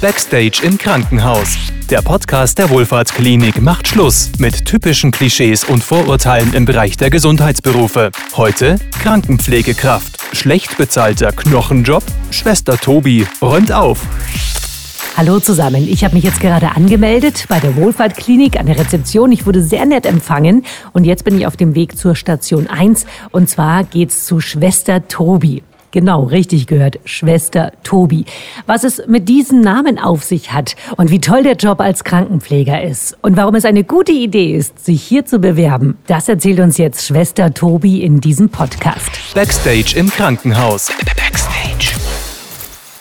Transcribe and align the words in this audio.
Backstage 0.00 0.60
im 0.62 0.78
Krankenhaus. 0.78 1.56
Der 1.90 2.02
Podcast 2.02 2.58
der 2.58 2.70
Wohlfahrtsklinik 2.70 3.60
macht 3.60 3.88
Schluss 3.88 4.30
mit 4.38 4.64
typischen 4.64 5.10
Klischees 5.10 5.64
und 5.64 5.82
Vorurteilen 5.82 6.54
im 6.54 6.64
Bereich 6.64 6.96
der 6.96 7.10
Gesundheitsberufe. 7.10 8.12
Heute 8.36 8.76
Krankenpflegekraft, 9.02 10.36
schlecht 10.36 10.78
bezahlter 10.78 11.32
Knochenjob, 11.32 12.04
Schwester 12.30 12.78
Tobi 12.78 13.26
räumt 13.42 13.72
auf. 13.72 14.06
Hallo 15.16 15.40
zusammen, 15.40 15.88
ich 15.88 16.04
habe 16.04 16.14
mich 16.14 16.22
jetzt 16.22 16.40
gerade 16.40 16.76
angemeldet 16.76 17.46
bei 17.48 17.58
der 17.58 17.74
Wohlfahrtklinik 17.74 18.60
an 18.60 18.66
der 18.66 18.78
Rezeption. 18.78 19.32
Ich 19.32 19.46
wurde 19.46 19.62
sehr 19.62 19.84
nett 19.84 20.06
empfangen 20.06 20.64
und 20.92 21.04
jetzt 21.04 21.24
bin 21.24 21.36
ich 21.36 21.46
auf 21.46 21.56
dem 21.56 21.74
Weg 21.74 21.98
zur 21.98 22.14
Station 22.14 22.68
1 22.68 23.04
und 23.32 23.48
zwar 23.48 23.82
geht's 23.82 24.26
zu 24.26 24.38
Schwester 24.38 25.08
Tobi. 25.08 25.64
Genau, 25.90 26.24
richtig 26.24 26.66
gehört, 26.66 26.98
Schwester 27.04 27.72
Tobi. 27.82 28.24
Was 28.66 28.84
es 28.84 29.02
mit 29.06 29.28
diesem 29.28 29.60
Namen 29.60 29.98
auf 29.98 30.22
sich 30.22 30.52
hat 30.52 30.76
und 30.96 31.10
wie 31.10 31.20
toll 31.20 31.42
der 31.42 31.54
Job 31.54 31.80
als 31.80 32.04
Krankenpfleger 32.04 32.82
ist 32.82 33.16
und 33.22 33.36
warum 33.36 33.54
es 33.54 33.64
eine 33.64 33.84
gute 33.84 34.12
Idee 34.12 34.54
ist, 34.54 34.84
sich 34.84 35.02
hier 35.02 35.24
zu 35.24 35.38
bewerben, 35.38 35.96
das 36.06 36.28
erzählt 36.28 36.60
uns 36.60 36.76
jetzt 36.76 37.06
Schwester 37.06 37.54
Tobi 37.54 38.02
in 38.02 38.20
diesem 38.20 38.50
Podcast. 38.50 39.34
Backstage 39.34 39.94
im 39.96 40.10
Krankenhaus. 40.10 40.92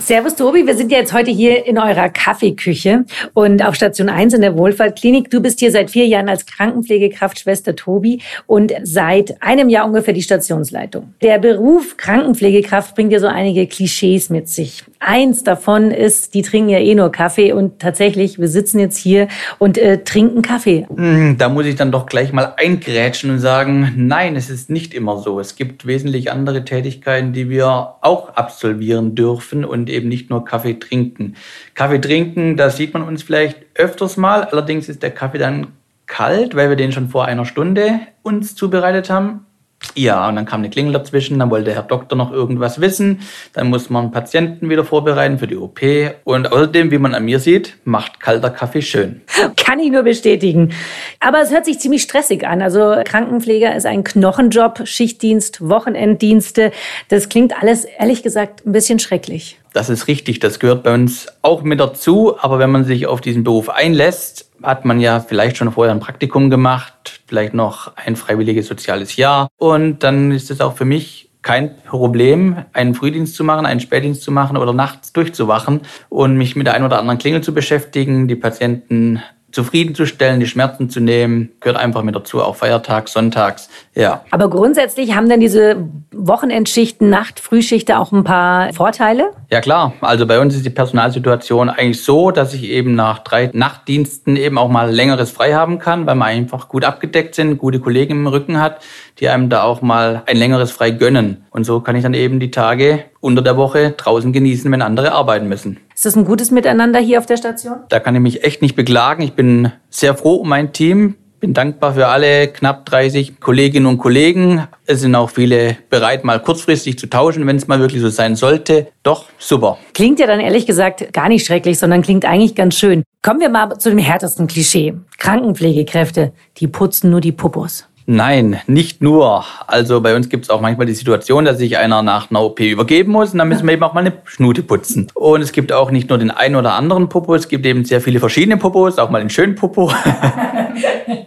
Servus 0.08 0.36
Tobi, 0.36 0.66
wir 0.66 0.78
sind 0.78 0.90
ja 0.90 1.00
jetzt 1.00 1.12
heute 1.12 1.32
hier 1.32 1.66
in 1.66 1.78
eurer 1.78 2.08
Kaffeeküche 2.08 3.04
und 3.34 3.62
auf 3.62 3.76
Station 3.76 4.08
1 4.08 4.36
in 4.36 4.40
der 4.40 4.58
Wohlfahrtklinik. 4.58 5.30
Du 5.30 5.42
bist 5.42 5.60
hier 5.60 5.70
seit 5.70 5.92
vier 5.92 6.08
Jahren 6.08 6.30
als 6.30 6.46
Krankenpflegekraft 6.46 7.40
Schwester 7.40 7.76
Tobi 7.76 8.22
und 8.46 8.72
seit 8.84 9.42
einem 9.44 9.68
Jahr 9.68 9.86
ungefähr 9.86 10.14
die 10.14 10.22
Stationsleitung. 10.22 11.14
Der 11.22 11.40
Beruf 11.40 11.98
Krankenpflegekraft 11.98 12.96
bringt 12.96 13.12
ja 13.12 13.20
so 13.20 13.28
einige 13.28 13.68
Klischees 13.68 14.30
mit 14.30 14.48
sich. 14.48 14.86
Eins 15.00 15.44
davon 15.44 15.92
ist, 15.92 16.34
die 16.34 16.42
trinken 16.42 16.70
ja 16.70 16.80
eh 16.80 16.96
nur 16.96 17.12
Kaffee 17.12 17.52
und 17.52 17.80
tatsächlich, 17.80 18.40
wir 18.40 18.48
sitzen 18.48 18.80
jetzt 18.80 18.98
hier 18.98 19.28
und 19.59 19.78
äh, 19.78 20.06
trinken 20.06 20.42
Kaffee. 20.42 20.88
Hm, 20.88 21.38
da 21.38 21.50
muss 21.50 21.66
ich 21.66 21.76
dann 21.76 21.92
doch 21.92 22.06
gleich 22.06 22.31
mal 22.31 22.53
eingrätschen 22.56 23.30
und 23.30 23.40
sagen, 23.40 23.92
nein, 23.98 24.38
es 24.38 24.50
ist 24.50 24.70
nicht 24.70 24.94
immer 24.94 25.18
so. 25.18 25.42
Es 25.42 25.58
gibt 25.58 25.86
wesentlich 25.86 26.31
andere 26.31 26.64
Tätigkeiten, 26.64 27.34
die 27.34 27.50
wir 27.50 27.96
auch 28.00 28.30
absolvieren 28.36 29.14
dürfen 29.14 29.66
und 29.66 29.97
eben 29.98 30.08
nicht 30.08 30.30
nur 30.30 30.45
Kaffee 30.45 30.76
trinken. 30.76 31.36
Kaffee 31.73 32.00
trinken, 32.00 32.56
da 32.56 32.70
sieht 32.70 32.94
man 32.94 33.03
uns 33.03 33.23
vielleicht 33.23 33.58
öfters 33.76 34.16
mal. 34.16 34.44
Allerdings 34.45 34.88
ist 34.88 35.03
der 35.03 35.12
Kaffee 35.12 35.38
dann 35.40 35.67
kalt, 36.06 36.56
weil 36.56 36.70
wir 36.70 36.78
den 36.78 36.92
schon 36.92 37.09
vor 37.09 37.26
einer 37.26 37.45
Stunde 37.45 38.00
uns 38.23 38.56
zubereitet 38.56 39.09
haben. 39.09 39.48
Ja, 39.94 40.28
und 40.28 40.36
dann 40.36 40.45
kam 40.45 40.62
eine 40.62 40.70
Klingel 40.70 40.94
dazwischen, 40.94 41.38
dann 41.38 41.52
wollte 41.52 41.66
der 41.66 41.75
Herr 41.75 41.84
Doktor 41.84 42.16
noch 42.16 42.31
irgendwas 42.31 42.81
wissen, 42.81 43.20
dann 43.53 43.70
muss 43.70 43.90
man 43.90 44.12
Patienten 44.12 44.70
wieder 44.70 44.84
vorbereiten 44.84 45.38
für 45.38 45.48
die 45.48 45.56
OP 45.56 45.80
und 46.23 46.52
außerdem, 46.52 46.90
wie 46.92 46.98
man 46.98 47.14
an 47.14 47.25
mir 47.25 47.40
sieht, 47.40 47.78
macht 47.84 48.20
kalter 48.20 48.50
Kaffee 48.50 48.81
schön. 48.81 49.22
Kann 49.56 49.80
ich 49.80 49.92
nur 49.92 50.03
bestätigen. 50.03 50.73
Aber 51.20 51.42
es 51.42 51.52
hört 51.52 51.66
sich 51.66 51.80
ziemlich 51.80 52.02
stressig 52.02 52.45
an. 52.45 52.62
Also 52.62 52.95
Krankenpfleger 53.06 53.75
ist 53.75 53.86
ein 53.86 54.03
Knochenjob, 54.03 54.88
Schichtdienst, 54.88 55.68
Wochenenddienste. 55.68 56.72
Das 57.09 57.30
klingt 57.30 57.59
alles, 57.62 57.86
ehrlich 57.86 58.23
gesagt, 58.23 58.66
ein 58.66 58.72
bisschen 58.72 59.00
schrecklich. 59.00 59.59
Das 59.78 59.92
ist 59.92 60.08
richtig, 60.08 60.39
das 60.39 60.58
gehört 60.58 60.81
bei 60.81 60.92
uns 60.92 61.28
auch 61.44 61.61
mit 61.61 61.80
dazu, 61.80 62.36
aber 62.42 62.58
wenn 62.58 62.72
man 62.72 62.83
sich 62.83 63.06
auf 63.06 63.22
diesen 63.22 63.44
Beruf 63.44 63.70
einlässt, 63.70 64.50
hat 64.64 64.86
man 64.86 65.00
ja 65.00 65.19
vielleicht 65.19 65.58
schon 65.58 65.72
vorher 65.72 65.94
ein 65.94 66.00
Praktikum 66.00 66.50
gemacht, 66.50 67.22
vielleicht 67.28 67.53
noch 67.53 67.95
ein 67.95 68.16
freiwilliges 68.16 68.66
soziales 68.66 69.17
Jahr. 69.17 69.50
Und 69.58 70.00
dann 70.00 70.31
ist 70.31 70.50
es 70.50 70.61
auch 70.61 70.75
für 70.75 70.86
mich 70.86 71.30
kein 71.44 71.78
Problem, 71.84 72.66
einen 72.73 72.95
Frühdienst 72.95 73.36
zu 73.36 73.44
machen, 73.44 73.67
einen 73.67 73.80
Spätdienst 73.80 74.23
zu 74.23 74.31
machen 74.31 74.58
oder 74.58 74.73
nachts 74.73 75.14
durchzuwachen 75.14 75.81
und 76.09 76.38
mich 76.38 76.56
mit 76.56 76.66
der 76.66 76.73
einen 76.73 76.86
oder 76.86 76.97
anderen 76.97 77.19
Klingel 77.19 77.41
zu 77.41 77.53
beschäftigen, 77.53 78.28
die 78.28 78.36
Patienten 78.36 79.22
zufriedenzustellen, 79.52 80.39
die 80.39 80.47
Schmerzen 80.47 80.89
zu 80.89 81.00
nehmen, 81.00 81.52
gehört 81.59 81.80
einfach 81.80 82.02
mit 82.02 82.16
dazu, 82.16 82.41
auch 82.41 82.56
feiertags, 82.56 83.14
sonntags, 83.14 83.69
ja. 83.97 84.22
Aber 84.30 84.50
grundsätzlich 84.50 85.16
haben 85.16 85.28
dann 85.28 85.40
diese 85.40 85.78
Wochenendschichten, 86.12 87.09
Nacht, 87.09 87.40
Frühschichte 87.40 87.97
auch 87.97 88.12
ein 88.12 88.24
paar 88.24 88.72
Vorteile? 88.74 89.31
Ja 89.50 89.59
klar, 89.59 89.94
also 90.02 90.28
bei 90.28 90.40
uns 90.40 90.56
ist 90.56 90.66
die 90.66 90.69
Personalsituation 90.69 91.69
eigentlich 91.69 92.03
so, 92.03 92.30
dass 92.30 92.53
ich 92.53 92.63
eben 92.66 92.94
nach 92.94 93.19
drei 93.19 93.50
Nachtdiensten 93.52 94.35
eben 94.35 94.59
auch 94.59 94.69
mal 94.69 94.91
längeres 94.94 95.31
frei 95.31 95.53
haben 95.53 95.80
kann, 95.80 96.06
weil 96.06 96.16
wir 96.16 96.25
einfach 96.25 96.69
gut 96.69 96.85
abgedeckt 96.85 97.34
sind, 97.34 97.58
gute 97.58 97.80
Kollegen 97.80 98.13
im 98.13 98.28
Rücken 98.28 98.59
hat, 98.59 98.81
die 99.19 99.30
einem 99.30 99.50
da 99.50 99.63
auch 99.63 99.81
mal 99.81 100.22
ein 100.28 100.38
längeres 100.38 100.72
frei 100.72 100.91
gönnen. 100.91 101.46
Und 101.50 101.64
so 101.64 101.79
kann 101.79 101.96
ich 101.96 102.03
dann 102.03 102.14
eben 102.14 102.40
die 102.40 102.52
Tage 102.52 103.06
unter 103.19 103.41
der 103.41 103.58
Woche 103.58 103.91
draußen 103.97 104.31
genießen, 104.31 104.72
wenn 104.72 104.84
andere 104.84 105.12
arbeiten 105.12 105.47
müssen. 105.47 105.79
Ist 105.96 106.06
das 106.06 106.16
ein 106.16 106.25
gutes 106.25 106.52
Miteinander 106.52 107.00
hier 107.00 107.18
auf 107.18 107.25
der 107.25 107.38
Station? 107.38 107.78
Da 107.90 108.00
kann 108.00 108.14
ich 108.14 108.22
mich 108.22 108.44
echt 108.44 108.62
nicht 108.62 108.75
beklagen. 108.75 109.24
Ich 109.24 109.34
bin 109.34 109.72
sehr 109.90 110.16
froh 110.16 110.35
um 110.35 110.50
mein 110.50 110.72
Team. 110.72 111.16
Bin 111.40 111.53
dankbar 111.53 111.94
für 111.94 112.08
alle 112.08 112.48
knapp 112.48 112.88
30 112.88 113.40
Kolleginnen 113.40 113.86
und 113.86 114.00
Kollegen. 114.00 114.68
Es 114.88 115.02
sind 115.02 115.14
auch 115.14 115.30
viele 115.30 115.78
bereit, 115.92 116.24
mal 116.24 116.42
kurzfristig 116.42 116.98
zu 116.98 117.08
tauschen, 117.08 117.46
wenn 117.46 117.58
es 117.58 117.68
mal 117.68 117.80
wirklich 117.80 118.02
so 118.02 118.09
sein 118.09 118.36
sollte. 118.36 118.88
Doch, 119.03 119.25
super. 119.38 119.78
Klingt 119.94 120.20
ja 120.20 120.26
dann 120.26 120.40
ehrlich 120.40 120.66
gesagt 120.66 121.14
gar 121.14 121.30
nicht 121.30 121.46
schrecklich, 121.46 121.78
sondern 121.78 122.02
klingt 122.02 122.26
eigentlich 122.26 122.56
ganz 122.56 122.74
schön. 122.76 123.03
Kommen 123.22 123.40
wir 123.40 123.50
mal 123.50 123.78
zu 123.78 123.90
dem 123.90 124.00
härtesten 124.00 124.47
Klischee. 124.47 124.96
Krankenpflegekräfte, 125.20 126.34
die 126.58 126.68
putzen 126.68 127.12
nur 127.12 127.22
die 127.22 127.31
Puppos. 127.31 127.88
Nein, 128.09 128.62
nicht 128.68 129.03
nur. 129.03 129.44
Also 129.68 130.00
bei 130.00 130.16
uns 130.16 130.30
gibt 130.30 130.46
es 130.46 130.50
auch 130.50 130.62
manchmal 130.62 130.88
die 130.88 130.94
Situation, 130.94 131.44
dass 131.44 131.58
sich 131.58 131.78
einer 131.78 132.02
nach 132.02 132.31
einer 132.31 132.42
OP 132.42 132.62
übergeben 132.62 133.12
muss 133.12 133.34
und 133.34 133.40
dann 133.40 133.50
müssen 133.50 133.68
wir 133.68 133.74
eben 133.74 133.84
auch 133.84 133.94
mal 133.94 134.00
eine 134.00 134.14
Schnute 134.24 134.64
putzen. 134.64 135.12
Und 135.14 135.42
es 135.42 135.52
gibt 135.52 135.74
auch 135.74 135.92
nicht 135.92 136.08
nur 136.08 136.18
den 136.18 136.31
einen 136.31 136.56
oder 136.56 136.74
anderen 136.74 137.09
Popo, 137.09 137.36
es 137.36 137.50
gibt 137.50 137.66
eben 137.66 137.84
sehr 137.84 138.00
viele 138.00 138.22
verschiedene 138.22 138.56
Popos, 138.56 138.97
auch 138.97 139.09
mal 139.09 139.20
den 139.20 139.30
schönen 139.30 139.56
Popo. 139.56 139.92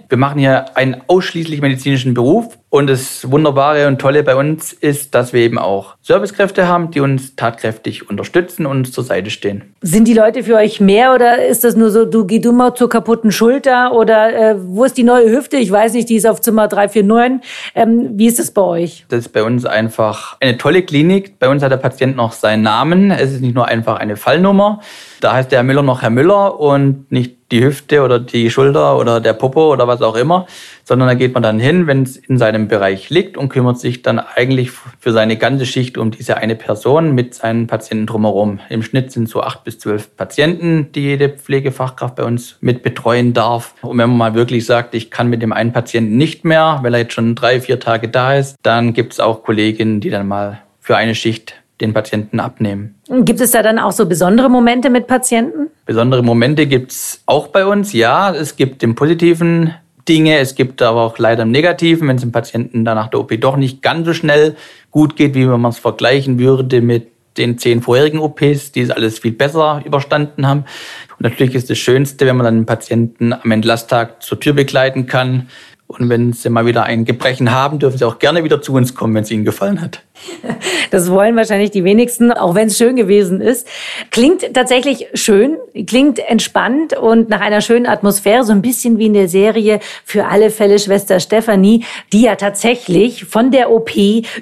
wir 0.09 0.19
machen 0.19 0.39
hier 0.39 0.77
einen 0.77 1.03
ausschließlich 1.07 1.61
medizinischen 1.61 2.15
Beruf 2.15 2.59
und 2.71 2.89
das 2.89 3.29
Wunderbare 3.29 3.89
und 3.89 4.01
Tolle 4.01 4.23
bei 4.23 4.37
uns 4.37 4.73
ist, 4.73 5.15
dass 5.17 5.33
wir 5.33 5.41
eben 5.41 5.59
auch 5.59 5.97
Servicekräfte 6.03 6.69
haben, 6.69 6.93
die 6.93 7.01
uns 7.01 7.35
tatkräftig 7.35 8.09
unterstützen 8.09 8.65
und 8.65 8.79
uns 8.79 8.93
zur 8.93 9.03
Seite 9.03 9.31
stehen. 9.31 9.75
Sind 9.83 10.07
die 10.07 10.15
Leute 10.15 10.45
für 10.45 10.55
euch 10.55 10.81
mehr 10.81 11.13
oder 11.13 11.45
ist 11.45 11.65
das 11.65 11.75
nur 11.75 11.91
so, 11.91 12.05
du 12.05 12.25
geh 12.25 12.39
du 12.39 12.53
mal 12.53 12.75
zur 12.75 12.89
kaputten 12.89 13.33
Schulter 13.33 13.93
oder 13.93 14.53
äh, 14.53 14.55
wo 14.57 14.85
ist 14.85 14.97
die 14.97 15.03
neue 15.03 15.29
Hüfte? 15.31 15.57
Ich 15.57 15.73
weiß 15.73 15.95
nicht, 15.95 16.09
die 16.09 16.15
ist 16.15 16.27
auf 16.27 16.41
Zimmer 16.41 16.69
349. 16.69 17.41
Ähm, 17.75 18.11
wie 18.15 18.27
ist 18.27 18.39
es 18.39 18.53
bei 18.53 18.63
euch? 18.63 19.05
Das 19.09 19.21
ist 19.27 19.33
bei 19.33 19.43
uns 19.43 19.67
einfach 19.67 20.37
eine 20.41 20.57
tolle 20.57 20.83
Klinik. 20.83 21.41
Bei 21.41 21.49
uns 21.49 21.65
hat 21.65 21.73
der 21.73 21.77
Patient 21.77 22.15
noch 22.15 22.33
seinen 22.33 22.63
Namen. 22.63 23.11
Es 23.11 23.33
ist 23.33 23.41
nicht 23.41 23.57
nur 23.57 23.67
einfach 23.67 23.99
eine 23.99 24.17
Fallnummer. 24.17 24.81
Da 25.21 25.33
heißt 25.33 25.51
der 25.51 25.59
Herr 25.59 25.65
Müller 25.65 25.83
noch 25.83 26.03
Herr 26.03 26.11
Müller 26.11 26.61
und 26.61 27.11
nicht 27.11 27.41
die 27.51 27.65
Hüfte 27.65 28.03
oder 28.03 28.19
die 28.21 28.51
Schulter 28.51 28.97
oder 28.97 29.21
der 29.21 29.33
Popo 29.33 29.73
oder 29.73 29.89
was 29.89 30.03
auch 30.03 30.17
immer, 30.17 30.47
sondern 30.85 31.09
da 31.09 31.15
geht 31.15 31.35
man 31.35 31.43
dann 31.43 31.59
hin, 31.59 31.87
wenn 31.87 32.03
es 32.03 32.17
in 32.17 32.39
seinem 32.39 32.69
Bereich 32.69 33.11
liegt 33.11 33.37
und 33.37 33.49
kümmert 33.49 33.79
sich 33.79 34.03
dann 34.03 34.19
eigentlich 34.19 34.71
für 34.71 35.13
seine 35.13 35.37
ganze 35.37 35.67
Schicht 35.67 35.99
um 35.99 36.11
diese 36.11 36.37
eine 36.37 36.57
Person 36.57 37.15
mit 37.15 37.35
seinen 37.35 37.67
Patienten 37.67 38.07
drumherum. 38.07 38.61
Im 38.69 38.83
Schnitt 38.83 39.13
sind 39.13 39.29
so 39.29 39.43
acht 39.43 39.65
bis 39.65 39.79
zwölf 39.79 40.17
Patienten, 40.17 40.93
die 40.93 41.03
jede 41.03 41.29
Pflegefachkraft 41.29 42.17
bei 42.17 42.25
uns 42.25 42.57
mit 42.61 42.83
betreuen 42.83 43.33
darf. 43.33 43.75
Und 43.83 43.99
wenn 43.99 44.11
man 44.11 44.19
mal 44.19 44.35
wirklich 44.35 44.67
sagt, 44.67 44.95
ich 44.95 45.11
kann 45.11 45.29
mit 45.29 45.43
dem 45.43 45.53
einen 45.53 45.73
Patienten 45.73 46.17
nicht 46.17 46.45
mehr, 46.45 46.81
weil 46.83 46.95
er 46.95 47.01
jetzt 47.01 47.15
schon 47.15 47.35
drei, 47.35 47.61
vier 47.61 47.81
Tage 47.81 48.09
da 48.09 48.35
ist, 48.35 48.57
dann 48.63 48.93
gibt 48.93 49.13
es 49.13 49.21
auch 49.21 49.43
Kolleginnen, 49.43 50.01
die 50.01 50.11
dann 50.11 50.27
mal 50.27 50.61
für 50.81 50.97
eine 50.97 51.15
Schicht 51.15 51.55
den 51.81 51.95
Patienten 51.95 52.41
abnehmen. 52.41 52.95
Gibt 53.09 53.41
es 53.41 53.53
da 53.53 53.63
dann 53.63 53.79
auch 53.79 53.93
so 53.93 54.07
besondere 54.07 54.51
Momente 54.51 54.91
mit 54.91 55.07
Patienten? 55.07 55.69
Besondere 55.87 56.23
Momente 56.23 56.67
gibt 56.67 56.93
es 56.93 57.23
auch 57.27 57.49
bei 57.49 57.65
uns, 57.65 57.93
ja. 57.93 58.35
Es 58.35 58.57
gibt 58.57 58.83
den 58.83 58.95
positiven 58.95 59.75
Dinge, 60.11 60.39
es 60.39 60.57
gibt 60.57 60.83
aber 60.83 61.03
auch 61.03 61.19
leider 61.19 61.45
im 61.45 61.53
Negativen, 61.53 62.09
wenn 62.09 62.17
es 62.17 62.23
dem 62.23 62.33
Patienten 62.33 62.85
dann 62.85 62.97
nach 62.97 63.07
der 63.07 63.21
OP 63.21 63.41
doch 63.41 63.57
nicht 63.57 63.81
ganz 63.81 64.05
so 64.05 64.13
schnell 64.13 64.57
gut 64.91 65.15
geht, 65.15 65.37
wie 65.37 65.49
wenn 65.49 65.61
man 65.61 65.71
es 65.71 65.79
vergleichen 65.79 66.41
würde 66.41 66.81
mit 66.81 67.07
den 67.39 67.59
zehn 67.59 67.81
vorherigen 67.81 68.19
OPs, 68.19 68.73
die 68.73 68.81
es 68.81 68.91
alles 68.91 69.21
viel 69.21 69.31
besser 69.31 69.81
überstanden 69.85 70.49
haben. 70.49 70.65
Und 71.11 71.21
natürlich 71.21 71.55
ist 71.55 71.71
das 71.71 71.79
Schönste, 71.79 72.27
wenn 72.27 72.37
man 72.37 72.45
dann 72.45 72.57
den 72.57 72.67
Patienten 72.67 73.33
am 73.33 73.53
Entlasttag 73.53 74.21
zur 74.21 74.41
Tür 74.41 74.53
begleiten 74.53 75.07
kann. 75.07 75.49
Und 75.87 76.09
wenn 76.09 76.33
Sie 76.33 76.51
mal 76.51 76.67
wieder 76.67 76.83
ein 76.83 77.05
Gebrechen 77.05 77.53
haben, 77.53 77.79
dürfen 77.79 77.99
Sie 77.99 78.05
auch 78.05 78.19
gerne 78.19 78.43
wieder 78.43 78.61
zu 78.61 78.73
uns 78.73 78.97
kommen, 78.97 79.15
wenn 79.15 79.23
es 79.23 79.31
Ihnen 79.31 79.45
gefallen 79.45 79.81
hat. 79.81 80.03
Das 80.91 81.11
wollen 81.11 81.37
wahrscheinlich 81.37 81.71
die 81.71 81.85
wenigsten, 81.85 82.33
auch 82.33 82.55
wenn 82.55 82.67
es 82.67 82.77
schön 82.77 82.97
gewesen 82.97 83.41
ist. 83.41 83.69
Klingt 84.11 84.55
tatsächlich 84.55 85.07
schön, 85.15 85.57
klingt 85.87 86.19
entspannt 86.19 86.97
und 86.97 87.29
nach 87.29 87.41
einer 87.41 87.61
schönen 87.61 87.87
Atmosphäre, 87.87 88.45
so 88.45 88.53
ein 88.53 88.63
bisschen 88.63 88.99
wie 88.99 89.07
in 89.07 89.15
der 89.15 89.29
Serie 89.29 89.81
Für 90.05 90.27
alle 90.27 90.51
Fälle 90.51 90.79
Schwester 90.79 91.21
Stefanie, 91.21 91.85
die 92.13 92.23
ja 92.23 92.35
tatsächlich 92.35 93.25
von 93.25 93.51
der 93.51 93.71
OP 93.71 93.93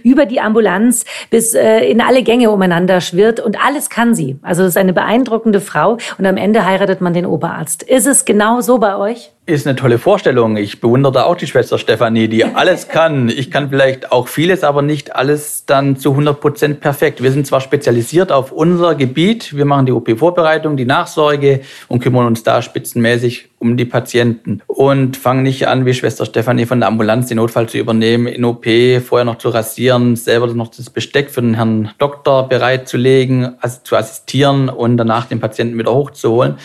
über 0.02 0.26
die 0.26 0.40
Ambulanz 0.40 1.04
bis 1.30 1.54
äh, 1.54 1.80
in 1.80 2.00
alle 2.00 2.22
Gänge 2.22 2.50
umeinander 2.50 3.00
schwirrt 3.00 3.40
und 3.40 3.62
alles 3.62 3.90
kann 3.90 4.14
sie. 4.14 4.38
Also 4.42 4.62
es 4.62 4.70
ist 4.70 4.78
eine 4.78 4.92
beeindruckende 4.92 5.60
Frau 5.60 5.98
und 6.16 6.26
am 6.26 6.36
Ende 6.36 6.64
heiratet 6.64 7.00
man 7.00 7.12
den 7.12 7.26
Oberarzt. 7.26 7.82
Ist 7.82 8.06
es 8.06 8.24
genau 8.24 8.60
so 8.60 8.78
bei 8.78 8.96
euch? 8.96 9.30
Ist 9.48 9.66
eine 9.66 9.76
tolle 9.76 9.98
Vorstellung. 9.98 10.58
Ich 10.58 10.78
bewundere 10.78 11.10
da 11.10 11.24
auch 11.24 11.34
die 11.34 11.46
Schwester 11.46 11.78
Stefanie, 11.78 12.28
die 12.28 12.44
alles 12.54 12.88
kann. 12.88 13.30
Ich 13.30 13.50
kann 13.50 13.70
vielleicht 13.70 14.12
auch 14.12 14.28
vieles, 14.28 14.62
aber 14.62 14.82
nicht 14.82 15.16
alles 15.16 15.64
dann 15.68 15.96
zu 15.96 16.10
100 16.10 16.40
Prozent 16.40 16.80
perfekt. 16.80 17.22
Wir 17.22 17.30
sind 17.30 17.46
zwar 17.46 17.60
spezialisiert 17.60 18.32
auf 18.32 18.52
unser 18.52 18.94
Gebiet, 18.94 19.56
wir 19.56 19.64
machen 19.64 19.86
die 19.86 19.92
OP-Vorbereitung, 19.92 20.76
die 20.76 20.84
Nachsorge 20.84 21.60
und 21.88 22.00
kümmern 22.00 22.26
uns 22.26 22.42
da 22.42 22.62
spitzenmäßig 22.62 23.50
um 23.58 23.76
die 23.76 23.84
Patienten 23.84 24.62
und 24.66 25.16
fangen 25.16 25.42
nicht 25.42 25.68
an, 25.68 25.84
wie 25.84 25.94
Schwester 25.94 26.24
Stefanie 26.24 26.66
von 26.66 26.80
der 26.80 26.88
Ambulanz 26.88 27.28
den 27.28 27.36
Notfall 27.36 27.68
zu 27.68 27.78
übernehmen, 27.78 28.26
in 28.26 28.44
OP 28.44 28.66
vorher 29.04 29.24
noch 29.24 29.38
zu 29.38 29.48
rasieren, 29.50 30.16
selber 30.16 30.46
noch 30.48 30.68
das 30.68 30.90
Besteck 30.90 31.30
für 31.30 31.42
den 31.42 31.54
Herrn 31.54 31.90
Doktor 31.98 32.48
bereitzulegen, 32.48 33.56
also 33.60 33.80
zu 33.82 33.96
assistieren 33.96 34.68
und 34.68 34.96
danach 34.96 35.26
den 35.26 35.40
Patienten 35.40 35.78
wieder 35.78 35.92
hochzuholen. 35.92 36.56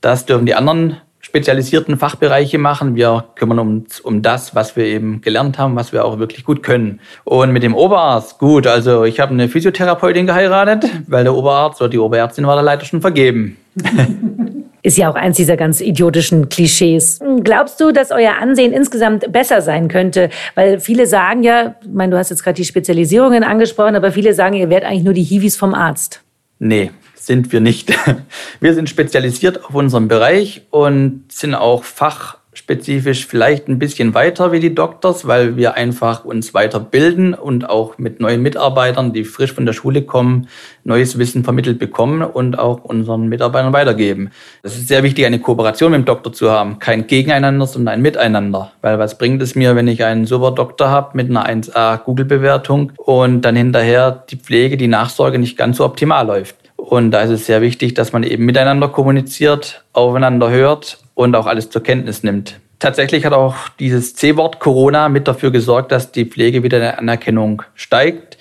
Das 0.00 0.26
dürfen 0.26 0.46
die 0.46 0.54
anderen 0.54 0.98
spezialisierten 1.22 1.96
Fachbereiche 1.96 2.58
machen. 2.58 2.96
Wir 2.96 3.24
kümmern 3.36 3.60
uns 3.60 4.00
um 4.00 4.22
das, 4.22 4.54
was 4.54 4.76
wir 4.76 4.84
eben 4.84 5.20
gelernt 5.22 5.56
haben, 5.56 5.76
was 5.76 5.92
wir 5.92 6.04
auch 6.04 6.18
wirklich 6.18 6.44
gut 6.44 6.62
können. 6.62 7.00
Und 7.24 7.52
mit 7.52 7.62
dem 7.62 7.74
Oberarzt, 7.74 8.38
gut, 8.38 8.66
also 8.66 9.04
ich 9.04 9.20
habe 9.20 9.32
eine 9.32 9.48
Physiotherapeutin 9.48 10.26
geheiratet, 10.26 10.84
weil 11.06 11.24
der 11.24 11.34
Oberarzt 11.34 11.80
oder 11.80 11.88
die 11.88 11.98
Oberärztin 11.98 12.46
war 12.46 12.56
da 12.56 12.60
leider 12.60 12.84
schon 12.84 13.00
vergeben. 13.00 13.56
Ist 14.84 14.98
ja 14.98 15.08
auch 15.08 15.14
eins 15.14 15.36
dieser 15.36 15.56
ganz 15.56 15.80
idiotischen 15.80 16.48
Klischees. 16.48 17.20
Glaubst 17.44 17.80
du, 17.80 17.92
dass 17.92 18.10
euer 18.10 18.34
Ansehen 18.40 18.72
insgesamt 18.72 19.32
besser 19.32 19.62
sein 19.62 19.86
könnte? 19.86 20.28
Weil 20.56 20.80
viele 20.80 21.06
sagen 21.06 21.44
ja, 21.44 21.76
ich 21.82 21.88
meine, 21.88 22.10
du 22.10 22.18
hast 22.18 22.30
jetzt 22.30 22.42
gerade 22.42 22.56
die 22.56 22.64
Spezialisierungen 22.64 23.44
angesprochen, 23.44 23.94
aber 23.94 24.10
viele 24.10 24.34
sagen, 24.34 24.56
ihr 24.56 24.70
werdet 24.70 24.88
eigentlich 24.88 25.04
nur 25.04 25.14
die 25.14 25.22
Hiwis 25.22 25.56
vom 25.56 25.72
Arzt. 25.72 26.20
Nee, 26.58 26.90
sind 27.26 27.52
wir 27.52 27.60
nicht. 27.60 27.92
Wir 28.60 28.74
sind 28.74 28.88
spezialisiert 28.88 29.64
auf 29.64 29.74
unserem 29.74 30.08
Bereich 30.08 30.62
und 30.70 31.24
sind 31.28 31.54
auch 31.54 31.84
fachspezifisch 31.84 33.26
vielleicht 33.26 33.68
ein 33.68 33.78
bisschen 33.78 34.14
weiter 34.14 34.50
wie 34.50 34.58
die 34.58 34.74
Doktors, 34.74 35.26
weil 35.26 35.56
wir 35.56 35.74
einfach 35.74 36.24
uns 36.24 36.52
weiterbilden 36.52 37.34
und 37.34 37.68
auch 37.68 37.98
mit 37.98 38.20
neuen 38.20 38.42
Mitarbeitern, 38.42 39.12
die 39.12 39.24
frisch 39.24 39.52
von 39.52 39.66
der 39.66 39.72
Schule 39.72 40.02
kommen, 40.02 40.48
neues 40.82 41.16
Wissen 41.16 41.44
vermittelt 41.44 41.78
bekommen 41.78 42.22
und 42.22 42.58
auch 42.58 42.82
unseren 42.82 43.28
Mitarbeitern 43.28 43.72
weitergeben. 43.72 44.30
Es 44.64 44.76
ist 44.76 44.88
sehr 44.88 45.04
wichtig, 45.04 45.24
eine 45.24 45.38
Kooperation 45.38 45.92
mit 45.92 46.00
dem 46.00 46.04
Doktor 46.06 46.32
zu 46.32 46.50
haben. 46.50 46.80
Kein 46.80 47.06
Gegeneinander, 47.06 47.66
sondern 47.66 47.94
ein 47.94 48.02
Miteinander. 48.02 48.72
Weil 48.80 48.98
was 48.98 49.16
bringt 49.16 49.40
es 49.42 49.54
mir, 49.54 49.76
wenn 49.76 49.86
ich 49.86 50.04
einen 50.04 50.26
super 50.26 50.50
Doktor 50.50 50.90
habe 50.90 51.16
mit 51.16 51.30
einer 51.30 51.48
1A 51.48 51.98
Google-Bewertung 51.98 52.92
und 52.96 53.42
dann 53.42 53.54
hinterher 53.54 54.24
die 54.28 54.36
Pflege, 54.36 54.76
die 54.76 54.88
Nachsorge 54.88 55.38
nicht 55.38 55.56
ganz 55.56 55.76
so 55.76 55.84
optimal 55.84 56.26
läuft? 56.26 56.61
Und 56.82 57.12
da 57.12 57.22
ist 57.22 57.30
es 57.30 57.46
sehr 57.46 57.62
wichtig, 57.62 57.94
dass 57.94 58.12
man 58.12 58.24
eben 58.24 58.44
miteinander 58.44 58.88
kommuniziert, 58.88 59.84
aufeinander 59.92 60.50
hört 60.50 60.98
und 61.14 61.36
auch 61.36 61.46
alles 61.46 61.70
zur 61.70 61.80
Kenntnis 61.80 62.24
nimmt. 62.24 62.58
Tatsächlich 62.80 63.24
hat 63.24 63.32
auch 63.32 63.68
dieses 63.78 64.16
C-Wort 64.16 64.58
Corona 64.58 65.08
mit 65.08 65.28
dafür 65.28 65.52
gesorgt, 65.52 65.92
dass 65.92 66.10
die 66.10 66.24
Pflege 66.24 66.64
wieder 66.64 66.78
in 66.78 66.98
Anerkennung 66.98 67.62
steigt, 67.76 68.36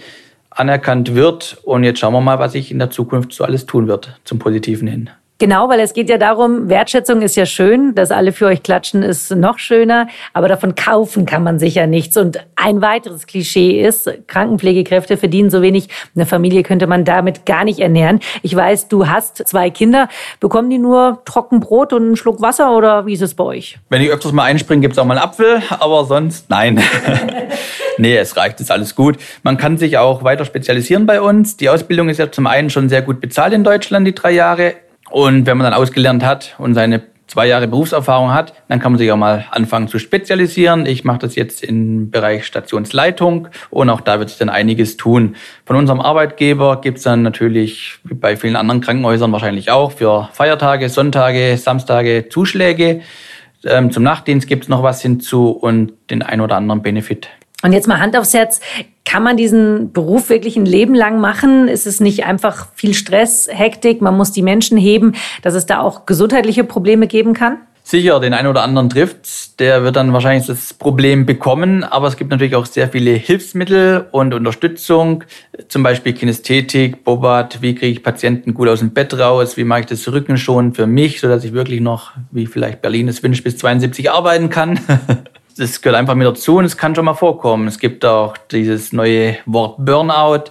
anerkannt 0.50 1.14
wird. 1.14 1.60
Und 1.62 1.84
jetzt 1.84 2.00
schauen 2.00 2.14
wir 2.14 2.22
mal, 2.22 2.40
was 2.40 2.54
sich 2.54 2.72
in 2.72 2.80
der 2.80 2.90
Zukunft 2.90 3.32
so 3.32 3.44
alles 3.44 3.68
tun 3.68 3.88
wird 3.88 4.20
zum 4.24 4.40
Positiven 4.40 4.88
hin. 4.88 5.12
Genau, 5.42 5.70
weil 5.70 5.80
es 5.80 5.94
geht 5.94 6.08
ja 6.08 6.20
darum, 6.20 6.70
Wertschätzung 6.70 7.24
ist 7.24 7.36
ja 7.36 7.48
schön, 7.48 7.96
dass 7.96 8.12
alle 8.12 8.32
für 8.32 8.46
euch 8.46 8.62
klatschen 8.62 9.02
ist 9.02 9.36
noch 9.36 9.58
schöner, 9.58 10.06
aber 10.34 10.48
davon 10.48 10.76
kaufen 10.76 11.26
kann 11.26 11.42
man 11.42 11.58
sicher 11.58 11.88
nichts. 11.88 12.16
Und 12.16 12.46
ein 12.56 12.84
weiteres 12.84 13.26
Klischee 13.26 13.82
ist, 13.82 14.08
Krankenpflegekräfte 14.28 15.18
verdienen 15.18 15.50
so 15.50 15.64
wenig, 15.64 15.88
eine 16.16 16.28
Familie 16.28 16.62
könnte 16.62 16.86
man 16.86 17.06
damit 17.06 17.48
gar 17.48 17.64
nicht 17.64 17.80
ernähren. 17.80 18.20
Ich 18.44 18.56
weiß, 18.56 18.88
du 18.88 19.08
hast 19.08 19.48
zwei 19.48 19.72
Kinder, 19.72 20.10
bekommen 20.40 20.70
die 20.70 20.78
nur 20.78 21.24
Trockenbrot 21.26 21.92
und 21.94 22.04
einen 22.04 22.18
Schluck 22.18 22.40
Wasser 22.40 22.78
oder 22.78 23.08
wie 23.08 23.14
ist 23.14 23.24
es 23.24 23.34
bei 23.34 23.44
euch? 23.44 23.80
Wenn 23.90 24.04
ich 24.04 24.12
öfters 24.12 24.34
mal 24.34 24.44
einspringe, 24.44 24.82
gibt 24.82 24.94
es 24.94 25.00
auch 25.00 25.06
mal 25.06 25.18
einen 25.18 25.24
Apfel, 25.24 25.64
aber 25.72 26.06
sonst 26.06 26.52
nein. 26.52 26.84
nee, 27.98 28.16
es 28.16 28.38
reicht, 28.38 28.60
ist 28.60 28.70
alles 28.70 28.94
gut. 28.94 29.18
Man 29.42 29.58
kann 29.58 29.80
sich 29.80 29.98
auch 29.98 30.24
weiter 30.24 30.46
spezialisieren 30.46 31.08
bei 31.08 31.20
uns. 31.20 31.58
Die 31.58 31.68
Ausbildung 31.68 32.10
ist 32.10 32.20
ja 32.20 32.32
zum 32.32 32.46
einen 32.46 32.70
schon 32.70 32.90
sehr 32.90 33.02
gut 33.02 33.20
bezahlt 33.20 33.54
in 33.54 33.64
Deutschland, 33.64 34.06
die 34.06 34.14
drei 34.14 34.34
Jahre. 34.34 34.76
Und 35.12 35.46
wenn 35.46 35.58
man 35.58 35.66
dann 35.66 35.74
ausgelernt 35.74 36.25
hat 36.25 36.56
und 36.58 36.74
seine 36.74 37.04
zwei 37.31 37.48
Jahre 37.48 37.68
Berufserfahrung 37.68 38.34
hat, 38.34 38.54
dann 38.68 38.80
kann 38.80 38.92
man 38.92 39.00
sich 39.00 39.10
auch 39.10 39.18
mal 39.18 39.46
anfangen 39.52 39.88
zu 39.88 40.00
spezialisieren. 40.00 40.86
Ich 40.86 41.06
mache 41.06 41.19
das 41.19 41.36
jetzt 41.36 41.63
im 41.63 42.12
Bereich 42.12 42.46
Stationsleitung 42.46 43.48
und 43.69 43.90
auch 43.90 44.02
da 44.02 44.19
wird 44.19 44.30
sich 44.30 44.38
dann 44.38 44.50
einiges 44.50 44.98
tun. 44.98 45.38
Von 45.66 45.78
unserem 45.78 46.02
Arbeitgeber 46.02 46.81
gibt 46.81 46.98
es 46.98 47.06
dann 47.06 47.22
natürlich, 47.22 48.00
wie 48.04 48.16
bei 48.16 48.36
vielen 48.36 48.58
anderen 48.58 48.81
Krankenhäusern 48.81 49.31
wahrscheinlich 49.31 49.72
auch, 49.72 49.94
für 49.94 50.28
Feiertage, 50.34 50.90
Sonntage, 50.90 51.56
Samstage 51.57 52.28
Zuschläge. 52.30 53.02
Ähm, 53.64 53.92
zum 53.92 54.04
Nachtdienst 54.04 54.48
gibt 54.48 54.64
es 54.64 54.69
noch 54.69 54.84
was 54.84 55.02
hinzu 55.02 55.52
und 55.52 55.94
den 56.10 56.24
ein 56.24 56.42
oder 56.42 56.57
anderen 56.57 56.81
Benefit. 56.81 57.30
Und 57.64 57.72
jetzt 57.74 57.88
mal 57.88 58.00
Hand 58.00 58.18
aufs 58.18 58.34
Herz, 58.34 58.60
kann 59.12 59.24
man 59.24 59.36
diesen 59.36 59.92
Beruf 59.92 60.30
wirklich 60.30 60.56
ein 60.56 60.66
Leben 60.66 60.96
lang 60.96 61.19
machen? 61.19 61.68
Ist 61.68 61.86
es 61.86 62.00
nicht 62.00 62.24
einfach 62.24 62.68
viel 62.75 62.94
Stress, 62.94 63.50
Hektik, 63.52 64.02
man 64.02 64.16
muss 64.16 64.31
die 64.31 64.42
Menschen 64.42 64.78
heben, 64.78 65.16
dass 65.42 65.54
es 65.54 65.66
da 65.66 65.81
auch 65.81 66.06
gesundheitliche 66.06 66.63
Probleme 66.63 67.08
geben 67.08 67.34
kann? 67.34 67.58
Sicher, 67.84 68.22
den 68.22 68.34
einen 68.34 68.48
oder 68.48 68.63
anderen 68.63 68.90
trifft, 68.90 69.60
der 69.60 69.84
wird 69.84 69.98
dann 69.98 70.13
wahrscheinlich 70.13 70.48
das 70.48 70.74
Problem 70.74 71.25
bekommen, 71.25 71.84
aber 71.84 72.08
es 72.08 72.16
gibt 72.16 72.31
natürlich 72.31 72.56
auch 72.56 72.66
sehr 72.66 72.88
viele 72.88 73.12
Hilfsmittel 73.12 74.08
und 74.12 74.34
Unterstützung, 74.34 75.25
zum 75.68 75.84
Beispiel 75.84 76.14
Kinästhetik, 76.14 77.04
Bobat, 77.04 77.62
wie 77.62 77.75
kriege 77.75 77.92
ich 77.92 78.04
Patienten 78.04 78.54
gut 78.54 78.69
aus 78.69 78.80
dem 78.80 78.92
Bett 78.92 79.19
raus, 79.19 79.57
wie 79.57 79.66
mache 79.66 79.81
ich 79.81 79.86
das 79.88 80.10
Rücken 80.10 80.38
schon 80.38 80.74
für 80.74 80.88
mich, 80.88 81.19
sodass 81.19 81.44
ich 81.44 81.52
wirklich 81.52 81.81
noch, 81.81 82.12
wie 82.31 82.46
vielleicht 82.46 82.81
Berlin 82.81 83.10
es 83.10 83.22
wünscht, 83.24 83.44
bis 83.44 83.57
72 83.57 84.10
arbeiten 84.10 84.50
kann. 84.50 84.80
das 85.57 85.81
gehört 85.81 86.00
einfach 86.00 86.15
mit 86.15 86.27
dazu 86.27 86.57
und 86.57 86.65
es 86.65 86.77
kann 86.77 86.95
schon 86.95 87.06
mal 87.06 87.13
vorkommen. 87.13 87.68
Es 87.68 87.80
gibt 87.80 88.06
auch 88.06 88.38
dieses 88.38 88.94
neue 88.94 89.38
Wort 89.45 89.75
Burnout, 89.80 90.45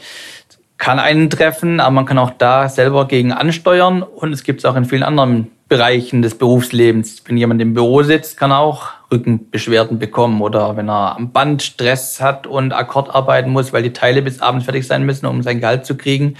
kann 0.78 0.98
einen 0.98 1.28
treffen, 1.28 1.80
aber 1.80 1.90
man 1.90 2.06
kann 2.06 2.18
auch 2.18 2.30
da 2.30 2.68
selber 2.68 3.06
gegen 3.06 3.32
ansteuern 3.32 4.02
und 4.02 4.32
es 4.32 4.44
gibt 4.44 4.60
es 4.60 4.64
auch 4.64 4.76
in 4.76 4.84
vielen 4.84 5.02
anderen 5.02 5.50
Bereichen 5.68 6.22
des 6.22 6.36
Berufslebens. 6.36 7.22
Wenn 7.26 7.36
jemand 7.36 7.62
im 7.62 7.74
Büro 7.74 8.02
sitzt, 8.02 8.36
kann 8.36 8.50
er 8.50 8.58
auch 8.58 8.88
Rückenbeschwerden 9.12 9.98
bekommen 9.98 10.40
oder 10.40 10.76
wenn 10.76 10.88
er 10.88 11.16
am 11.16 11.32
Band 11.32 11.62
Stress 11.62 12.20
hat 12.20 12.46
und 12.46 12.72
Akkord 12.72 13.14
arbeiten 13.14 13.50
muss, 13.50 13.72
weil 13.72 13.82
die 13.82 13.92
Teile 13.92 14.22
bis 14.22 14.40
abends 14.40 14.64
fertig 14.64 14.86
sein 14.86 15.04
müssen, 15.04 15.26
um 15.26 15.42
sein 15.42 15.60
Gehalt 15.60 15.86
zu 15.86 15.96
kriegen. 15.96 16.36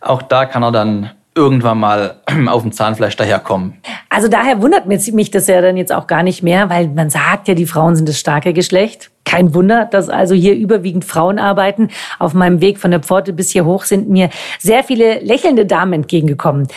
Auch 0.00 0.22
da 0.22 0.46
kann 0.46 0.62
er 0.62 0.72
dann 0.72 1.10
irgendwann 1.34 1.78
mal 1.78 2.20
auf 2.48 2.62
dem 2.62 2.72
Zahnfleisch 2.72 3.16
daherkommen. 3.16 3.74
Also 4.14 4.28
daher 4.28 4.60
wundert 4.60 4.84
mich 4.86 5.30
das 5.30 5.46
ja 5.46 5.62
dann 5.62 5.78
jetzt 5.78 5.90
auch 5.90 6.06
gar 6.06 6.22
nicht 6.22 6.42
mehr, 6.42 6.68
weil 6.68 6.88
man 6.88 7.08
sagt 7.08 7.48
ja, 7.48 7.54
die 7.54 7.64
Frauen 7.64 7.96
sind 7.96 8.06
das 8.06 8.18
starke 8.18 8.52
Geschlecht. 8.52 9.10
Kein 9.24 9.54
Wunder, 9.54 9.86
dass 9.86 10.10
also 10.10 10.34
hier 10.34 10.54
überwiegend 10.54 11.06
Frauen 11.06 11.38
arbeiten. 11.38 11.88
Auf 12.18 12.34
meinem 12.34 12.60
Weg 12.60 12.78
von 12.78 12.90
der 12.90 13.00
Pforte 13.00 13.32
bis 13.32 13.50
hier 13.52 13.64
hoch 13.64 13.84
sind 13.84 14.10
mir 14.10 14.28
sehr 14.58 14.84
viele 14.84 15.20
lächelnde 15.20 15.64
Damen 15.64 15.94
entgegengekommen. 15.94 16.68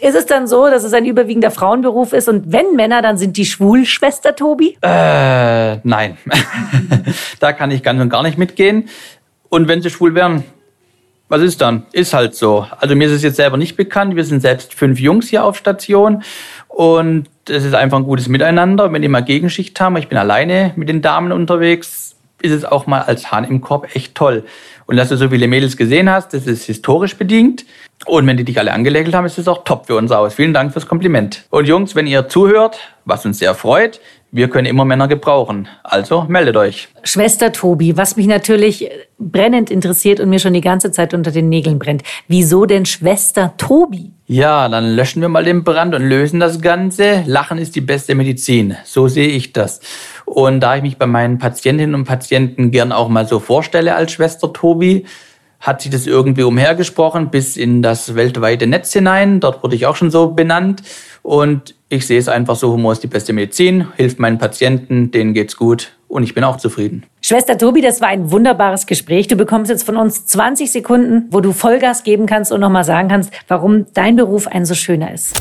Ist 0.00 0.16
es 0.16 0.26
dann 0.26 0.46
so, 0.46 0.68
dass 0.68 0.84
es 0.84 0.92
ein 0.92 1.06
überwiegender 1.06 1.50
Frauenberuf 1.50 2.12
ist 2.12 2.28
und 2.28 2.52
wenn 2.52 2.76
Männer, 2.76 3.00
dann 3.00 3.16
sind 3.16 3.38
die 3.38 3.46
schwul, 3.46 3.86
Schwester 3.86 4.36
Tobi? 4.36 4.76
Äh, 4.82 5.76
nein. 5.84 6.18
da 7.40 7.54
kann 7.54 7.70
ich 7.70 7.82
ganz 7.82 8.02
und 8.02 8.10
gar 8.10 8.22
nicht 8.22 8.36
mitgehen. 8.36 8.90
Und 9.48 9.66
wenn 9.66 9.80
sie 9.80 9.88
schwul 9.88 10.14
wären, 10.14 10.44
was 11.32 11.40
ist 11.40 11.62
dann? 11.62 11.86
Ist 11.92 12.12
halt 12.12 12.34
so. 12.34 12.66
Also 12.78 12.94
mir 12.94 13.06
ist 13.06 13.14
es 13.14 13.22
jetzt 13.22 13.36
selber 13.36 13.56
nicht 13.56 13.74
bekannt. 13.74 14.16
Wir 14.16 14.24
sind 14.24 14.42
selbst 14.42 14.74
fünf 14.74 15.00
Jungs 15.00 15.30
hier 15.30 15.46
auf 15.46 15.56
Station 15.56 16.22
und 16.72 17.28
es 17.48 17.64
ist 17.64 17.74
einfach 17.74 17.98
ein 17.98 18.04
gutes 18.04 18.28
Miteinander. 18.28 18.92
Wenn 18.92 19.02
die 19.02 19.08
mal 19.08 19.22
Gegenschicht 19.22 19.78
haben, 19.80 19.96
ich 19.96 20.08
bin 20.08 20.18
alleine 20.18 20.72
mit 20.76 20.88
den 20.88 21.02
Damen 21.02 21.30
unterwegs, 21.30 22.16
ist 22.40 22.52
es 22.52 22.64
auch 22.64 22.86
mal 22.86 23.02
als 23.02 23.30
Hahn 23.30 23.44
im 23.44 23.60
Korb 23.60 23.94
echt 23.94 24.14
toll. 24.14 24.44
Und 24.86 24.96
dass 24.96 25.10
du 25.10 25.16
so 25.16 25.28
viele 25.28 25.46
Mädels 25.46 25.76
gesehen 25.76 26.10
hast, 26.10 26.34
das 26.34 26.46
ist 26.46 26.64
historisch 26.64 27.16
bedingt. 27.16 27.64
Und 28.06 28.26
wenn 28.26 28.36
die 28.36 28.44
dich 28.44 28.58
alle 28.58 28.72
angelächelt 28.72 29.14
haben, 29.14 29.26
ist 29.26 29.38
es 29.38 29.46
auch 29.46 29.64
top 29.64 29.86
für 29.86 29.96
uns 29.96 30.10
aus. 30.10 30.34
Vielen 30.34 30.52
Dank 30.52 30.72
fürs 30.72 30.86
Kompliment. 30.86 31.44
Und 31.50 31.68
Jungs, 31.68 31.94
wenn 31.94 32.06
ihr 32.06 32.28
zuhört, 32.28 32.78
was 33.04 33.24
uns 33.24 33.38
sehr 33.38 33.54
freut, 33.54 34.00
wir 34.32 34.48
können 34.48 34.66
immer 34.66 34.84
Männer 34.84 35.08
gebrauchen. 35.08 35.68
Also 35.84 36.24
meldet 36.26 36.56
euch. 36.56 36.88
Schwester 37.04 37.52
Tobi, 37.52 37.96
was 37.96 38.16
mich 38.16 38.26
natürlich 38.26 38.90
brennend 39.18 39.70
interessiert 39.70 40.20
und 40.20 40.30
mir 40.30 40.38
schon 40.38 40.54
die 40.54 40.62
ganze 40.62 40.90
Zeit 40.90 41.12
unter 41.12 41.30
den 41.30 41.48
Nägeln 41.48 41.78
brennt. 41.78 42.02
Wieso 42.28 42.64
denn 42.64 42.86
Schwester 42.86 43.52
Tobi? 43.58 44.12
Ja, 44.32 44.66
dann 44.70 44.96
löschen 44.96 45.20
wir 45.20 45.28
mal 45.28 45.44
den 45.44 45.62
Brand 45.62 45.94
und 45.94 46.08
lösen 46.08 46.40
das 46.40 46.62
Ganze. 46.62 47.22
Lachen 47.26 47.58
ist 47.58 47.76
die 47.76 47.82
beste 47.82 48.14
Medizin. 48.14 48.78
So 48.82 49.06
sehe 49.06 49.28
ich 49.28 49.52
das. 49.52 49.80
Und 50.24 50.60
da 50.60 50.74
ich 50.74 50.80
mich 50.80 50.96
bei 50.96 51.06
meinen 51.06 51.36
Patientinnen 51.36 51.94
und 51.94 52.04
Patienten 52.04 52.70
gern 52.70 52.92
auch 52.92 53.10
mal 53.10 53.28
so 53.28 53.40
vorstelle 53.40 53.94
als 53.94 54.12
Schwester 54.12 54.50
Tobi, 54.50 55.04
hat 55.60 55.82
sich 55.82 55.90
das 55.90 56.06
irgendwie 56.06 56.44
umhergesprochen 56.44 57.28
bis 57.28 57.58
in 57.58 57.82
das 57.82 58.14
weltweite 58.14 58.66
Netz 58.66 58.94
hinein. 58.94 59.38
Dort 59.38 59.62
wurde 59.62 59.76
ich 59.76 59.84
auch 59.84 59.96
schon 59.96 60.10
so 60.10 60.28
benannt. 60.28 60.80
Und 61.20 61.74
ich 61.90 62.06
sehe 62.06 62.18
es 62.18 62.28
einfach 62.28 62.56
so, 62.56 62.72
Humor 62.72 62.92
ist 62.92 63.02
die 63.02 63.08
beste 63.08 63.34
Medizin, 63.34 63.88
hilft 63.96 64.18
meinen 64.18 64.38
Patienten, 64.38 65.10
denen 65.10 65.34
geht's 65.34 65.58
gut 65.58 65.92
und 66.08 66.22
ich 66.22 66.32
bin 66.32 66.42
auch 66.42 66.56
zufrieden. 66.56 67.04
Schwester 67.24 67.56
Tobi, 67.56 67.80
das 67.80 68.00
war 68.00 68.08
ein 68.08 68.32
wunderbares 68.32 68.86
Gespräch. 68.86 69.28
Du 69.28 69.36
bekommst 69.36 69.70
jetzt 69.70 69.84
von 69.84 69.96
uns 69.96 70.26
20 70.26 70.72
Sekunden, 70.72 71.28
wo 71.30 71.40
du 71.40 71.52
Vollgas 71.52 72.02
geben 72.02 72.26
kannst 72.26 72.50
und 72.50 72.60
nochmal 72.60 72.82
sagen 72.82 73.08
kannst, 73.08 73.32
warum 73.46 73.86
dein 73.94 74.16
Beruf 74.16 74.48
ein 74.48 74.66
so 74.66 74.74
schöner 74.74 75.14
ist. 75.14 75.32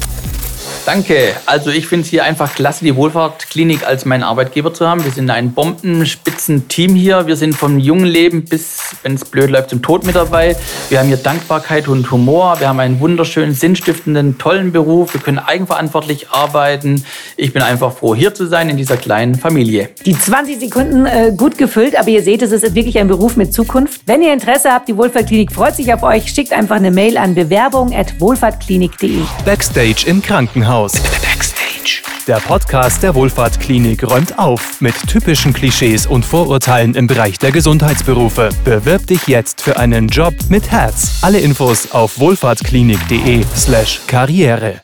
Danke. 0.86 1.34
Also 1.46 1.70
ich 1.70 1.86
finde 1.88 2.06
es 2.06 2.10
hier 2.10 2.24
einfach 2.24 2.56
klasse, 2.56 2.84
die 2.84 2.96
Wohlfahrtklinik 2.96 3.86
als 3.86 4.06
meinen 4.06 4.24
Arbeitgeber 4.24 4.74
zu 4.74 4.88
haben. 4.88 5.04
Wir 5.04 5.12
sind 5.12 5.30
ein 5.30 5.54
bombenspitzen 5.54 6.68
Team 6.70 6.96
hier. 6.96 7.28
Wir 7.28 7.36
sind 7.36 7.56
vom 7.56 7.78
jungen 7.78 8.06
Leben 8.06 8.46
bis, 8.46 8.96
wenn 9.04 9.14
es 9.14 9.24
blöd 9.24 9.52
läuft, 9.52 9.70
zum 9.70 9.84
Tod 9.84 10.06
mit 10.06 10.16
dabei. 10.16 10.56
Wir 10.90 11.00
haben 11.00 11.08
hier 11.08 11.18
Dankbarkeit 11.18 11.88
und 11.88 12.10
Humor. 12.12 12.60
Wir 12.60 12.68
haben 12.68 12.80
einen 12.80 13.00
wunderschönen, 13.00 13.54
sinnstiftenden, 13.54 14.40
tollen 14.40 14.72
Beruf. 14.72 15.14
Wir 15.14 15.22
können 15.22 15.38
eigenverantwortlich 15.38 16.32
arbeiten. 16.32 17.06
Ich 17.38 17.54
bin 17.54 17.62
einfach 17.62 17.94
froh, 17.94 18.16
hier 18.16 18.34
zu 18.34 18.48
sein 18.48 18.70
in 18.70 18.78
dieser 18.78 18.98
kleinen 18.98 19.36
Familie. 19.36 19.90
Die 20.06 20.18
20 20.18 20.60
Sekunden 20.60 21.06
äh, 21.06 21.32
gut 21.38 21.60
gefüllt, 21.60 21.96
aber 21.96 22.10
ihr 22.10 22.24
seht, 22.24 22.42
es 22.42 22.52
ist 22.52 22.74
wirklich 22.74 22.98
ein 22.98 23.08
Beruf 23.08 23.38
mit 23.38 23.54
Zukunft. 23.54 24.02
Wenn 24.08 24.24
ihr 24.24 24.34
Interesse 24.34 24.72
habt, 24.72 24.88
die 24.88 24.98
Wohlfahrtklinik 24.98 25.52
freut 25.52 25.76
sich 25.76 25.94
auf 25.94 26.02
euch. 26.02 26.32
Schickt 26.32 26.54
einfach 26.54 26.78
eine 26.78 26.90
Mail 26.90 27.18
an 27.18 27.36
bewerbung.wohlfahrtklinik.de. 27.36 29.20
Backstage 29.46 30.06
im 30.08 30.22
Krankenhaus. 30.24 30.71
Backstage. 30.72 32.02
Der 32.28 32.38
Podcast 32.38 33.04
der 33.04 33.14
Wohlfahrtklinik 33.14 34.10
räumt 34.10 34.40
auf 34.40 34.80
mit 34.80 34.96
typischen 35.06 35.52
Klischees 35.52 36.06
und 36.06 36.24
Vorurteilen 36.24 36.96
im 36.96 37.08
Bereich 37.08 37.38
der 37.38 37.52
Gesundheitsberufe. 37.52 38.48
Bewirb 38.64 39.06
dich 39.06 39.28
jetzt 39.28 39.62
für 39.62 39.76
einen 39.76 40.08
Job 40.08 40.34
mit 40.48 40.72
Herz. 40.72 41.20
Alle 41.24 41.40
Infos 41.40 41.92
auf 41.92 42.18
wohlfahrtklinik.de/slash 42.20 44.00
Karriere. 44.08 44.82